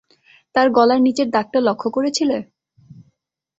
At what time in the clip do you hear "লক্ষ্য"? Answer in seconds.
1.67-1.89